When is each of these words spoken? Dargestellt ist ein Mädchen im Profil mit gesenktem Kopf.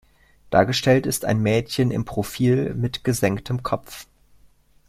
Dargestellt 0.49 1.05
ist 1.05 1.25
ein 1.25 1.43
Mädchen 1.43 1.91
im 1.91 2.05
Profil 2.05 2.73
mit 2.73 3.03
gesenktem 3.03 3.61
Kopf. 3.61 4.07